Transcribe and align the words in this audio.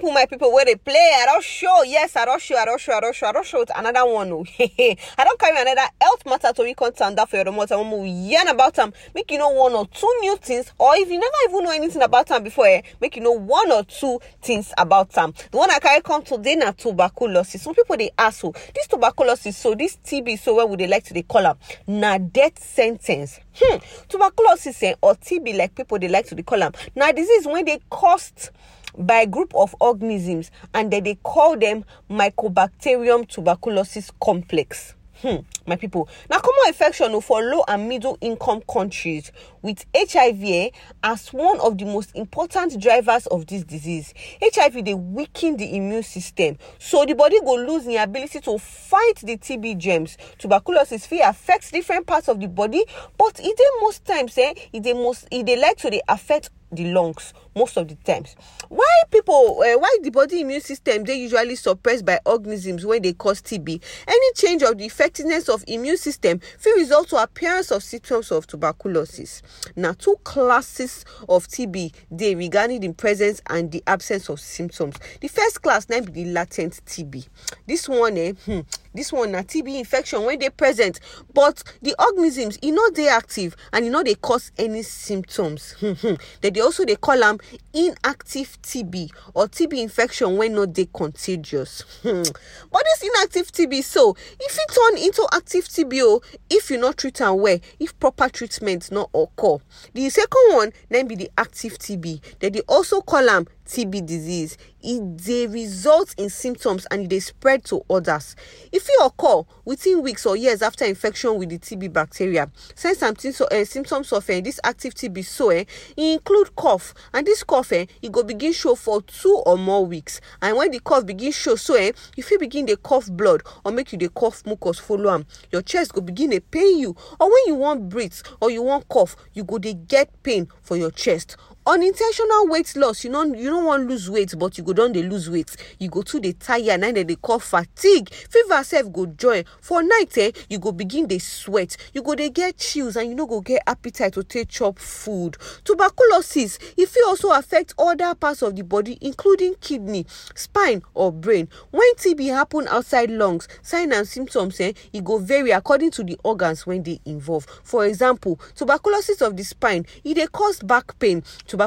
example 0.00 0.12
my 0.12 0.26
people 0.26 0.52
where 0.52 0.64
they 0.64 0.76
play. 0.76 0.94
I 0.94 1.26
don't 1.26 1.44
show. 1.44 1.82
Yes 1.82 2.16
i 2.16 2.24
don't 2.24 2.40
show 2.40 2.56
i 2.56 2.64
don't 2.64 2.80
show 2.80 2.92
i 2.94 3.00
don't 3.00 3.14
show 3.14 3.26
i 3.26 3.32
don't 3.32 3.46
show 3.46 3.60
it. 3.62 3.70
Another 3.76 4.06
one 4.06 4.32
oh. 4.32 4.44
I 4.58 4.96
don't 5.24 5.38
carry 5.38 5.60
another 5.60 5.88
health 6.00 6.24
matter 6.26 6.52
to 6.52 6.62
recon 6.62 6.92
that 6.96 7.28
for 7.28 7.36
your 7.36 7.48
and 7.48 7.92
we 7.92 8.08
yarn 8.08 8.48
about 8.48 8.74
them 8.74 8.92
make 9.14 9.30
you 9.30 9.38
know 9.38 9.50
one 9.50 9.72
or 9.74 9.86
two 9.86 10.12
new 10.20 10.36
things 10.36 10.72
or 10.78 10.94
if 10.96 11.08
you 11.08 11.18
never 11.18 11.34
even 11.48 11.64
know 11.64 11.70
anything 11.72 12.02
about 12.02 12.26
them 12.26 12.42
before 12.42 12.66
eh, 12.66 12.82
make 13.00 13.16
you 13.16 13.22
know 13.22 13.32
one 13.32 13.70
or 13.70 13.84
two 13.84 14.18
things 14.42 14.72
about 14.78 15.10
them 15.10 15.32
the 15.50 15.58
one 15.58 15.70
i 15.70 15.78
carry 15.78 16.00
come 16.00 16.22
today 16.22 16.56
na 16.56 16.72
tuberculosis. 16.72 17.62
Some 17.62 17.74
people 17.74 17.96
they 17.96 18.10
ask 18.18 18.40
so 18.40 18.52
this 18.74 18.86
tuberculosis 18.86 19.56
so 19.56 19.74
this 19.74 19.98
tb 20.04 20.38
so 20.38 20.54
what 20.54 20.70
would 20.70 20.80
they 20.80 20.86
like 20.86 21.04
to 21.04 21.14
they 21.14 21.22
call 21.22 21.42
them 21.42 21.56
na 21.86 22.18
death 22.18 22.62
sentence. 22.62 23.40
Hmm 23.54 23.78
tuberculosis 24.08 24.82
eh, 24.82 24.94
or 25.02 25.14
tb 25.14 25.56
like 25.56 25.74
people 25.74 25.98
they 25.98 26.08
like 26.08 26.26
to 26.26 26.34
they 26.34 26.42
call 26.42 26.58
them 26.58 26.72
now 26.94 27.12
disease 27.12 27.46
when 27.46 27.64
they 27.64 27.78
cost 27.90 28.50
by 28.98 29.20
a 29.22 29.26
group 29.26 29.54
of 29.54 29.74
organisms 29.80 30.50
and 30.74 30.90
then 30.92 31.04
they 31.04 31.14
call 31.16 31.56
them 31.58 31.84
mycobacterium 32.10 33.26
tuberculosis 33.28 34.10
complex. 34.22 34.94
Hmm, 35.22 35.36
my 35.66 35.76
people. 35.76 36.08
Now 36.30 36.38
common 36.38 36.68
infection 36.68 37.20
for 37.20 37.42
low 37.42 37.62
and 37.68 37.86
middle 37.90 38.16
income 38.22 38.62
countries 38.72 39.30
with 39.60 39.84
hiv 39.94 40.70
as 41.02 41.28
one 41.34 41.60
of 41.60 41.76
the 41.76 41.84
most 41.84 42.16
important 42.16 42.80
drivers 42.80 43.26
of 43.26 43.46
this 43.46 43.62
disease. 43.64 44.14
Hiv 44.40 44.82
they 44.82 44.94
weaken 44.94 45.58
the 45.58 45.76
immune 45.76 46.04
system. 46.04 46.56
So 46.78 47.04
the 47.04 47.12
body 47.14 47.38
go 47.40 47.54
lose 47.56 47.84
the 47.84 47.96
ability 47.96 48.40
to 48.40 48.56
fight 48.58 49.16
the 49.22 49.36
tb 49.36 49.76
germs. 49.76 50.16
Tuberculosis 50.38 51.04
fit 51.04 51.20
affects 51.22 51.70
different 51.70 52.06
parts 52.06 52.28
of 52.28 52.40
the 52.40 52.48
body 52.48 52.82
but 53.18 53.38
it 53.40 53.56
dey 53.58 53.64
most 53.82 54.06
times 54.06 54.38
eh, 54.38 54.54
it 54.72 54.82
dey 54.82 54.94
most 54.94 55.28
it 55.30 55.44
dey 55.44 55.60
like 55.60 55.76
to 55.78 55.90
dey 55.90 56.00
affect 56.08 56.48
the 56.72 56.86
lungs 56.94 57.34
most 57.54 57.76
of 57.76 57.88
the 57.88 57.94
times. 57.96 58.36
Why 58.68 58.86
people 59.10 59.60
uh, 59.60 59.78
why 59.78 59.96
the 60.02 60.10
body 60.10 60.40
immune 60.42 60.60
system 60.60 61.04
dey 61.04 61.14
usually 61.16 61.56
suppressed 61.56 62.04
by 62.04 62.20
organisms 62.24 62.86
when 62.86 63.02
they 63.02 63.12
cause 63.12 63.42
tb 63.42 63.82
any 64.06 64.32
change 64.34 64.62
of 64.62 64.78
the 64.78 64.84
effectiveness 64.86 65.48
of 65.48 65.64
immune 65.66 65.96
system 65.96 66.38
fit 66.58 66.76
result 66.76 67.08
to 67.08 67.16
appearance 67.16 67.70
of 67.72 67.82
symptoms 67.82 68.30
of 68.30 68.46
tuberculosis. 68.46 69.42
Na 69.76 69.92
two 69.92 70.16
classes 70.22 71.04
of 71.28 71.48
tb 71.48 71.92
dey 72.14 72.34
regarding 72.34 72.80
the 72.80 72.92
presence 72.92 73.42
and 73.48 73.72
the 73.72 73.82
absence 73.86 74.28
of 74.28 74.38
symptoms. 74.38 74.96
The 75.20 75.28
first 75.28 75.60
class 75.62 75.88
na 75.88 76.00
be 76.00 76.12
the 76.12 76.24
latent 76.26 76.80
tb 76.86 77.26
this 77.66 77.88
one 77.88 78.16
eh 78.16 78.32
hmm, 78.46 78.60
this 78.94 79.12
one 79.12 79.32
na 79.32 79.40
tb 79.42 79.78
infection 79.78 80.24
wey 80.24 80.36
dey 80.36 80.50
present 80.50 81.00
but 81.34 81.62
the 81.82 81.94
organisms 81.98 82.58
e 82.62 82.70
no 82.70 82.90
dey 82.90 83.08
active 83.08 83.56
and 83.72 83.84
e 83.86 83.88
no 83.88 84.02
dey 84.04 84.14
cause 84.14 84.52
any 84.56 84.82
symptoms. 84.82 85.74
Dem 85.80 86.52
dey 86.52 86.60
also 86.60 86.84
dey 86.84 86.96
call 86.96 87.22
am 87.24 87.38
inactive 87.72 88.60
tb 88.62 89.10
or 89.34 89.46
tb 89.46 89.80
infection 89.82 90.36
when 90.36 90.54
not 90.54 90.74
they 90.74 90.86
contagious. 90.86 91.82
Hmm. 92.02 92.22
but 92.70 92.82
this 92.84 93.02
inactive 93.02 93.52
tb 93.52 93.82
so 93.82 94.16
if 94.38 94.58
it 94.58 94.74
turn 94.74 95.02
into 95.02 95.26
active 95.32 95.64
tb 95.66 96.00
o 96.02 96.20
if 96.48 96.70
you 96.70 96.78
no 96.78 96.92
treat 96.92 97.20
am 97.20 97.38
well 97.40 97.58
if 97.78 97.98
proper 97.98 98.28
treatment 98.28 98.90
not 98.90 99.10
occur. 99.14 99.58
The 99.94 100.08
second 100.10 100.54
one 100.54 100.72
then 100.88 101.06
be 101.08 101.14
the 101.16 101.30
active 101.38 101.78
tb 101.78 102.20
dem 102.40 102.52
they 102.52 102.60
also 102.62 103.00
call 103.00 103.28
am 103.28 103.46
tb 103.70 104.04
disease 104.04 104.56
e 104.82 104.98
they 105.00 105.46
result 105.46 106.14
in 106.18 106.28
symptoms 106.28 106.86
and 106.90 107.08
they 107.08 107.20
spread 107.20 107.64
to 107.64 107.82
others. 107.88 108.34
If 108.72 108.84
fit 108.84 108.96
occur 109.02 109.42
within 109.64 110.02
weeks 110.02 110.26
or 110.26 110.36
years 110.36 110.62
after 110.62 110.84
infection 110.84 111.36
with 111.38 111.50
the 111.50 111.58
tb 111.58 111.92
bacteria. 111.92 112.50
Signs 112.74 113.36
so, 113.36 113.46
uh, 113.46 113.64
symptoms 113.64 114.12
of 114.12 114.28
uh, 114.28 114.40
this 114.40 114.58
active 114.64 114.94
tb 114.94 115.24
so 115.24 115.50
uh, 115.52 115.64
include 115.96 116.54
cough 116.56 116.94
and 117.14 117.26
this 117.26 117.44
cough 117.44 117.72
uh, 117.72 117.84
e 118.02 118.08
go 118.08 118.22
begin 118.22 118.52
show 118.52 118.74
for 118.74 119.02
two 119.02 119.42
or 119.46 119.56
more 119.56 119.84
weeks. 119.86 120.20
And 120.42 120.56
when 120.56 120.70
the 120.70 120.80
cough 120.80 121.06
begin 121.06 121.32
show 121.32 121.56
so 121.56 121.74
uh, 121.80 121.92
you 122.16 122.24
begin 122.38 122.66
the 122.66 122.76
cough 122.76 123.10
blood 123.10 123.42
or 123.64 123.72
make 123.72 123.92
you 123.92 123.98
the 123.98 124.08
cough 124.08 124.44
mucus 124.46 124.78
follow 124.78 125.12
am. 125.14 125.26
Your 125.52 125.62
chest 125.62 125.92
go 125.92 126.00
begin 126.00 126.30
dey 126.30 126.40
pain 126.40 126.78
you. 126.78 126.96
Or 127.20 127.28
when 127.30 127.42
you 127.46 127.54
want 127.54 127.88
breathe 127.88 128.14
or 128.40 128.50
you 128.50 128.62
want 128.62 128.88
cough 128.88 129.14
you 129.34 129.44
go 129.44 129.58
dey 129.58 129.74
get 129.74 130.22
pain 130.22 130.48
for 130.62 130.76
your 130.76 130.90
chest 130.90 131.36
unintentional 131.70 132.48
weight 132.48 132.74
loss 132.74 133.04
you 133.04 133.10
no 133.10 133.22
you 133.22 133.48
no 133.48 133.60
wan 133.64 133.86
lose 133.86 134.10
weight 134.10 134.34
but 134.36 134.58
you 134.58 134.64
go 134.64 134.72
don 134.72 134.90
dey 134.90 135.02
lose 135.04 135.30
weight. 135.30 135.54
You 135.78 135.88
go 135.88 136.02
too 136.02 136.18
dey 136.18 136.32
tire 136.32 136.76
na 136.76 136.90
dem 136.90 137.06
dey 137.06 137.14
call 137.14 137.38
fatigue. 137.38 138.10
Fever 138.12 138.64
sef 138.64 138.90
go 138.92 139.06
join. 139.06 139.44
For 139.60 139.80
night 139.80 140.18
eh 140.18 140.32
you 140.48 140.58
go 140.58 140.72
begin 140.72 141.06
dey 141.06 141.18
sweat. 141.18 141.76
You 141.94 142.02
go 142.02 142.16
dey 142.16 142.28
get 142.30 142.58
chills 142.58 142.96
and 142.96 143.08
you 143.08 143.14
no 143.14 143.24
go 143.26 143.40
get 143.40 143.62
appetite 143.68 144.14
to 144.14 144.24
take 144.24 144.48
chop 144.48 144.80
food. 144.80 145.36
Tuberculosis 145.64 146.58
e 146.76 146.86
fit 146.86 147.04
also 147.06 147.30
affect 147.30 147.74
other 147.78 148.16
parts 148.16 148.42
of 148.42 148.56
the 148.56 148.62
body 148.62 148.98
including 149.00 149.54
kidney 149.60 150.06
spine 150.34 150.82
or 150.94 151.12
brain. 151.12 151.48
When 151.70 151.94
tb 151.94 152.30
happen 152.34 152.66
outside 152.66 153.10
lungs 153.12 153.46
signs 153.62 153.94
and 153.94 154.08
symptoms 154.08 154.60
eh 154.60 154.72
e 154.92 155.00
go 155.00 155.18
vary 155.18 155.52
according 155.52 155.92
to 155.92 156.02
the 156.02 156.18
organs 156.24 156.66
wey 156.66 156.80
dey 156.80 156.98
involved. 157.04 157.48
For 157.62 157.86
example 157.86 158.40
tuberculosis 158.56 159.20
of 159.22 159.36
the 159.36 159.44
spine 159.44 159.86
e 160.02 160.14
dey 160.14 160.26
cause 160.26 160.58
back 160.58 160.98
pain. 160.98 161.22
Tuberculosis 161.46 161.59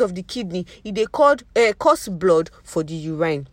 of 0.00 0.14
the 0.14 0.22
kidney 0.22 0.64
e 0.84 0.92
dey 0.92 1.06
cause 1.06 1.44
uh, 1.56 1.72
cause 1.78 2.08
blood 2.10 2.50
for 2.62 2.82
the 2.84 2.94
urine 2.94 3.46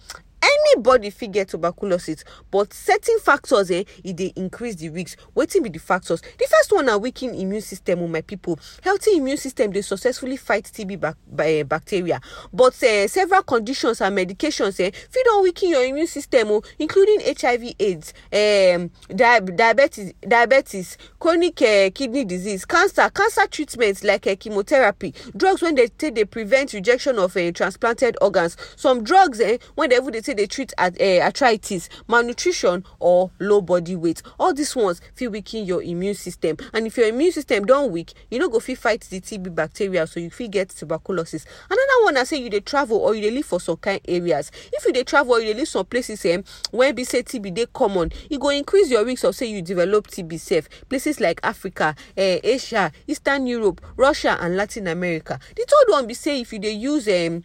anybody 0.45 1.09
fit 1.09 1.31
get 1.31 1.49
tuberculosis 1.49 2.23
but 2.51 2.73
certain 2.73 3.19
factors 3.19 3.71
eh 3.71 3.83
e 4.03 4.13
dey 4.13 4.31
increase 4.35 4.75
the 4.75 4.89
risk. 4.89 5.17
Wetin 5.35 5.63
be 5.63 5.69
the 5.69 5.79
factors? 5.79 6.21
The 6.21 6.47
first 6.49 6.71
one 6.71 6.85
na 6.85 6.97
weaken 6.97 7.33
immune 7.33 7.61
system 7.61 8.01
o 8.03 8.07
my 8.07 8.21
people 8.21 8.59
healthy 8.83 9.17
immune 9.17 9.37
system 9.37 9.71
dey 9.71 9.81
successfully 9.81 10.37
fight 10.37 10.65
tb 10.65 10.99
bac 10.99 11.15
uh, 11.39 11.63
bacteria. 11.63 12.21
But 12.53 12.81
uh, 12.83 13.07
several 13.07 13.43
conditions 13.43 14.01
and 14.01 14.17
medications 14.17 14.79
eh 14.79 14.91
fit 14.91 15.25
don 15.25 15.43
weaken 15.43 15.69
your 15.69 15.85
immune 15.85 16.07
system 16.07 16.51
o 16.51 16.61
including 16.79 17.21
hiv 17.21 17.63
aids 17.79 18.13
um, 18.31 18.89
di 19.09 19.39
diabetes 19.55 20.13
diabetes 20.27 20.97
chronic 21.19 21.61
uh, 21.61 21.89
kidney 21.93 22.25
disease 22.25 22.65
cancer 22.65 23.09
cancer 23.09 23.47
treatment 23.47 24.03
like 24.03 24.27
uh, 24.27 24.35
chemotherapy 24.35 25.13
drugs 25.35 25.61
wey 25.61 25.71
dey 25.73 25.87
take 25.87 26.13
dey 26.15 26.25
prevent 26.25 26.73
rejection 26.73 27.17
of 27.19 27.35
uh, 27.37 27.51
transplanted 27.51 28.17
organs. 28.21 28.57
Some 28.75 29.03
drugs 29.03 29.39
eh 29.39 29.57
wey 29.75 29.87
dey 29.87 29.95
even 29.97 30.11
dey 30.13 30.21
take 30.21 30.34
dey 30.35 30.45
treat 30.47 30.73
at, 30.77 30.99
uh, 31.01 31.21
arthritis 31.21 31.89
malnutrition 32.07 32.83
or 32.99 33.31
low 33.39 33.61
body 33.61 33.95
weight. 33.95 34.21
All 34.39 34.53
these 34.53 34.75
ones 34.75 35.01
fit 35.13 35.31
weaken 35.31 35.65
your 35.65 35.81
immune 35.81 36.15
system. 36.15 36.57
And 36.73 36.87
if 36.87 36.97
your 36.97 37.07
immune 37.07 37.31
system 37.31 37.65
don 37.65 37.91
weak 37.91 38.13
you 38.29 38.39
no 38.39 38.49
go 38.49 38.59
fit 38.59 38.77
fight 38.77 39.01
the 39.09 39.19
tb 39.21 39.53
bacteria 39.53 40.07
so 40.07 40.19
you 40.19 40.29
fit 40.29 40.51
get 40.51 40.69
tuberculosis. 40.69 41.45
Another 41.69 42.03
one 42.03 42.13
na 42.15 42.23
say 42.23 42.37
you 42.37 42.49
dey 42.49 42.59
travel 42.59 42.97
or 42.97 43.15
you 43.15 43.21
dey 43.21 43.31
live 43.31 43.45
for 43.45 43.59
some 43.59 43.77
kind 43.77 44.01
areas. 44.07 44.51
If 44.73 44.85
you 44.85 44.93
dey 44.93 45.03
travel 45.03 45.33
or 45.35 45.39
you 45.39 45.53
dey 45.53 45.59
live 45.59 45.67
some 45.67 45.85
places 45.85 46.25
um, 46.25 46.43
wey 46.71 46.91
be 46.91 47.03
say 47.03 47.23
tb 47.23 47.53
dey 47.53 47.65
common 47.73 48.11
e 48.29 48.37
go 48.37 48.49
increase 48.49 48.89
your 48.89 49.05
risk 49.05 49.23
of 49.23 49.35
say 49.35 49.45
you 49.47 49.61
develop 49.61 50.07
tb 50.07 50.39
sef. 50.39 50.67
Places 50.89 51.19
like 51.19 51.39
africa 51.43 51.95
uh, 52.17 52.37
asia 52.43 52.91
eastern 53.07 53.47
europe 53.47 53.81
russia 53.97 54.37
and 54.41 54.55
latin 54.57 54.87
america. 54.87 55.39
The 55.55 55.65
third 55.67 55.91
one 55.91 56.07
be 56.07 56.13
say 56.13 56.41
if 56.41 56.53
you 56.53 56.59
dey 56.59 56.71
use 56.71 57.07
um, 57.07 57.43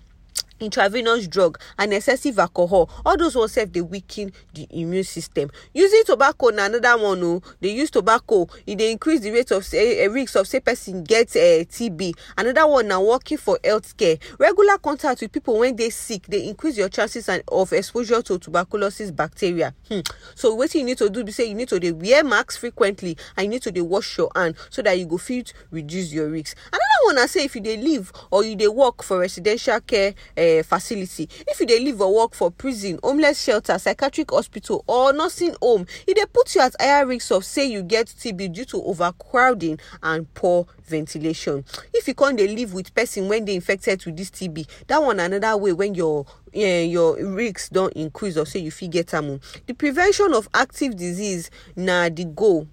intravenous 0.61 1.27
drug 1.27 1.59
and 1.79 1.93
excessive 1.93 2.39
alcohol. 2.39 2.91
All 3.05 3.17
those 3.17 3.37
ones 3.37 3.53
sef 3.53 3.71
dey 3.73 3.81
weaken 3.81 4.33
the 4.55 4.67
immune 4.71 5.05
system. 5.05 5.51
Using 5.75 6.03
tobacco 6.05 6.49
na 6.51 6.67
another 6.67 6.97
one 7.03 7.23
o 7.25 7.43
dey 7.61 7.73
use 7.75 7.91
tobacco 7.91 8.47
e 8.67 8.75
dey 8.75 8.93
increase 8.93 9.21
the 9.21 9.31
rate 9.31 9.51
of 9.51 9.65
say 9.65 10.05
uh, 10.05 10.11
risk 10.11 10.37
of 10.37 10.47
say 10.47 10.61
person 10.61 11.03
get 11.05 11.29
uh, 11.37 11.65
tb 11.65 12.13
another 12.37 12.67
one 12.67 12.89
na 12.89 13.01
working 13.01 13.39
for 13.39 13.59
healthcare. 13.65 14.21
Regular 14.39 14.79
contact 14.79 15.21
with 15.23 15.33
people 15.33 15.59
wey 15.59 15.73
dey 15.73 15.91
sick 15.91 16.27
dey 16.29 16.49
increase 16.49 16.77
your 16.77 16.89
chances 16.89 17.29
and 17.29 17.43
of 17.49 17.73
exposure 17.73 18.23
to 18.23 18.39
tuberculosis 18.39 19.11
bacteria. 19.11 19.75
Hmm. 19.89 20.01
so 20.35 20.57
wetin 20.57 20.81
you 20.81 20.85
need 20.85 20.99
to 20.99 21.09
do 21.11 21.25
be 21.25 21.33
say 21.33 21.47
you 21.49 21.55
need 21.55 21.69
to 21.69 21.81
dey 21.81 21.93
wear 21.93 22.23
mask 22.25 22.59
frequently 22.61 23.17
and 23.37 23.45
you 23.47 23.51
need 23.51 23.63
to 23.63 23.73
dey 23.73 23.81
wash 23.81 24.19
your 24.19 24.31
hand 24.37 24.55
so 24.69 24.83
that 24.83 24.99
you 24.99 25.07
go 25.07 25.17
fit 25.19 25.53
reduce 25.71 26.13
your 26.13 26.29
risk. 26.29 26.57
Another 26.69 27.00
one 27.07 27.17
na 27.17 27.27
say 27.27 27.45
if 27.45 27.55
you 27.55 27.61
dey 27.61 27.77
live 27.77 28.13
or 28.31 28.45
you 28.45 28.57
dey 28.57 28.69
work 28.69 29.03
for 29.03 29.19
residential 29.21 29.81
care 29.81 30.15
uh, 30.37 30.63
facility 30.63 31.29
if 31.49 31.61
you 31.61 31.67
dey 31.67 31.81
live 31.81 32.01
or 32.01 32.15
work 32.15 32.35
for 32.35 32.51
prison 32.51 32.99
homeless 33.03 33.43
shelter 33.43 33.79
psychiatric 33.79 34.31
hospital 34.31 34.85
or 34.87 35.13
nursing 35.13 35.55
home 35.63 35.87
e 36.07 36.15
dey 36.15 36.25
put 36.33 36.55
you 36.55 36.61
at 36.61 36.75
higher 36.81 37.07
risk 37.07 37.31
of 37.33 37.45
say 37.45 37.65
you 37.67 37.83
get 37.83 38.07
tb 38.07 38.53
due 38.53 38.65
to 38.65 38.83
overcrowding 38.83 39.79
and 40.03 40.33
poor 40.35 40.67
ventilation. 40.87 41.65
If 41.95 42.09
you 42.09 42.15
come 42.15 42.37
dey 42.37 42.49
live 42.49 42.75
with 42.75 42.95
person 42.95 43.29
wey 43.29 43.41
dey 43.41 43.55
infected 43.55 44.05
with 44.05 44.17
this 44.17 44.31
tb 44.31 44.67
that 44.89 45.03
one 45.03 45.17
na 45.19 45.25
another 45.25 45.57
way 45.57 45.73
when 45.73 45.95
your 45.95 46.27
uh, 46.57 46.59
your 46.59 47.25
risk 47.25 47.71
don 47.71 47.91
increase 47.93 48.37
or 48.37 48.45
say 48.45 48.59
you 48.61 48.71
fit 48.73 48.91
get 48.91 49.15
am. 49.15 49.31
O 49.31 49.41
the 49.67 49.73
prevention 49.75 50.35
of 50.35 50.49
active 50.53 50.97
disease 50.97 51.51
na 51.77 52.09
the 52.09 52.25
goal 52.25 52.67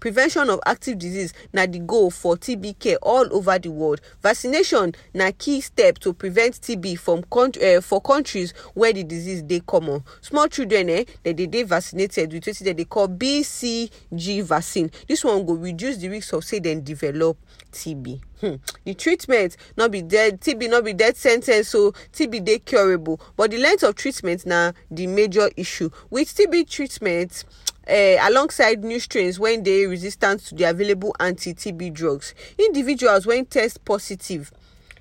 prevention 0.00 0.48
of 0.50 0.60
active 0.66 0.98
disease 0.98 1.32
na 1.52 1.66
the 1.66 1.78
goal 1.80 2.10
for 2.10 2.36
tb 2.36 2.78
care 2.78 2.96
all 3.02 3.26
over 3.34 3.58
the 3.58 3.68
world. 3.70 4.00
Vaccination 4.22 4.94
na 5.14 5.30
key 5.36 5.60
step 5.60 5.98
to 5.98 6.12
prevent 6.12 6.60
tb 6.60 6.98
from 6.98 7.24
uh, 7.32 7.80
for 7.80 8.00
countries 8.00 8.52
where 8.74 8.92
the 8.92 9.02
disease 9.04 9.42
dey 9.42 9.60
common. 9.60 10.04
Small 10.20 10.48
children 10.48 10.90
eh 10.90 11.04
dem 11.24 11.34
dey 11.36 11.46
dey 11.46 11.62
vaccinated 11.64 12.32
with 12.32 12.44
wetin 12.44 12.64
dem 12.64 12.76
dey 12.76 12.84
call 12.84 13.08
bcg 13.08 14.42
vaccine. 14.42 14.90
This 15.08 15.24
one 15.24 15.44
go 15.44 15.54
reduce 15.54 15.96
the 15.96 16.08
risk 16.08 16.32
of 16.34 16.44
say 16.44 16.60
dem 16.60 16.82
develop 16.82 17.36
tb 17.72 18.20
hmm. 18.40 18.54
the 18.84 18.94
treatment 18.94 19.56
no 19.76 19.88
be 19.88 20.00
dead 20.02 20.40
tb 20.40 20.68
no 20.70 20.80
be 20.82 20.92
death 20.92 21.16
sen 21.16 21.40
ten 21.40 21.64
ce 21.64 21.74
o 21.74 21.92
tb 22.12 22.44
dey 22.44 22.58
curable. 22.58 23.20
But 23.36 23.50
the 23.50 23.58
length 23.58 23.82
of 23.82 23.94
treatment 23.96 24.46
na 24.46 24.72
the 24.90 25.06
major 25.06 25.50
issue. 25.56 25.90
With 26.10 26.28
tb 26.34 26.68
treatment 26.68 27.44
uh, 27.88 28.16
alongside 28.28 28.82
new 28.82 28.98
strains 29.00 29.38
wey 29.38 29.56
dey 29.58 29.86
resistant 29.86 30.40
to 30.40 30.54
the 30.54 30.64
available 30.64 31.14
anti-tb 31.20 31.92
drugs. 31.92 32.34
Individuals 32.58 33.26
wey 33.26 33.44
test 33.44 33.84
positive 33.84 34.50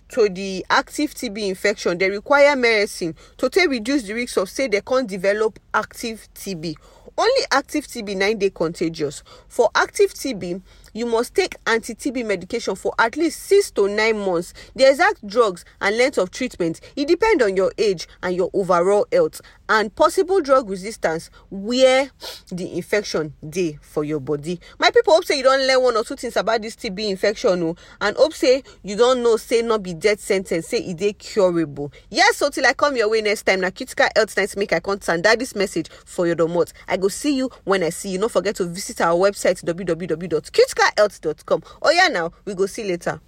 to 0.10 0.30
the 0.30 0.64
active 0.70 1.14
tb 1.16 1.48
infection 1.50 1.98
dey 1.98 2.10
require 2.10 2.56
medicine 2.56 3.16
to 3.38 3.50
take 3.50 3.70
reduce 3.70 4.04
the 4.04 4.14
risk 4.14 4.38
of 4.38 4.50
say 4.50 4.68
dem 4.68 4.82
come 4.82 5.06
develop 5.08 5.58
active 5.74 6.28
tb 6.36 6.76
only 7.18 7.42
active 7.52 7.88
tb 7.88 8.16
na 8.16 8.34
dey 8.34 8.50
contagious. 8.50 9.24
For 9.48 9.70
active 9.74 10.14
tb 10.14 10.62
you 10.96 11.06
must 11.06 11.36
take 11.36 11.58
anti-TB 11.68 12.26
medication 12.26 12.74
for 12.74 12.94
at 12.98 13.18
least 13.18 13.42
six 13.44 13.70
to 13.72 13.88
nine 13.90 14.18
months. 14.18 14.54
The 14.76 14.90
exact 14.90 15.28
drugs 15.28 15.66
and 15.82 15.98
length 15.98 16.18
of 16.18 16.32
treatment 16.32 16.80
it 16.96 17.08
depend 17.08 17.42
on 17.42 17.56
your 17.58 17.72
age 17.78 18.08
and 18.24 18.34
your 18.36 18.50
overall 18.54 19.06
health 19.12 19.42
and 19.68 19.94
possible 19.94 20.42
drug 20.42 20.70
resistance 20.70 21.30
where 21.50 22.10
the 22.52 22.78
infection 22.78 23.34
dey 23.48 23.78
for 23.82 24.04
your 24.06 24.22
body. 24.22 24.60
My 24.80 24.90
people 24.90 25.14
hope 25.14 25.26
say 25.26 25.38
you 25.38 25.44
don 25.44 25.60
learn 25.68 25.84
one 25.84 25.98
or 25.98 26.04
two 26.06 26.16
things 26.16 26.38
about 26.38 26.62
this 26.62 26.76
TB 26.78 27.10
infection 27.10 27.62
o 27.62 27.76
and 28.00 28.16
hope 28.16 28.34
say 28.34 28.64
you 28.84 28.96
don 28.96 29.22
know 29.22 29.36
say 29.36 29.62
no 29.62 29.78
be 29.78 29.94
death 29.94 30.22
sen 30.22 30.44
ten 30.46 30.62
ce 30.62 30.68
say 30.70 30.78
e 30.78 30.94
dey 30.94 31.12
curable. 31.14 31.92
Yes 32.10 32.38
so 32.38 32.50
till 32.50 32.66
I 32.66 32.74
come 32.74 32.96
your 32.96 33.10
way 33.10 33.22
next 33.22 33.44
time 33.44 33.60
na 33.62 33.70
critical 33.70 34.08
health 34.16 34.38
night 34.38 34.56
make 34.56 34.72
I 34.72 34.80
come 34.80 34.98
that 35.00 35.40
this 35.40 35.56
message 35.56 35.90
for 36.06 36.26
your 36.26 36.38
domot. 36.38 36.72
I 36.88 36.96
go 36.96 37.10
see 37.10 37.36
you 37.36 37.50
when 37.66 37.84
I 37.84 37.90
see 37.90 38.12
you. 38.12 38.20
No 38.20 38.30
forget 38.30 38.56
to 38.58 38.66
visit 38.66 39.02
our 39.02 39.16
website 39.16 39.62
www.critical 39.62 40.85
health.com. 40.98 41.64
Oh 41.82 41.92
yeah, 41.92 42.08
now 42.08 42.32
we 42.46 42.54
go 42.56 42.66
see 42.66 42.84
later. 42.88 43.20